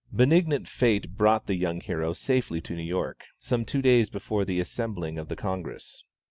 Benignant 0.11 0.67
fate 0.67 1.15
brought 1.15 1.45
the 1.45 1.53
young 1.53 1.79
hero 1.79 2.13
safely 2.13 2.59
to 2.61 2.75
New 2.75 2.81
York, 2.81 3.25
some 3.37 3.63
two 3.65 3.83
days 3.83 4.09
before 4.09 4.43
the 4.45 4.59
assembling 4.59 5.19
of 5.19 5.27
the 5.27 5.35
Congress. 5.35 6.05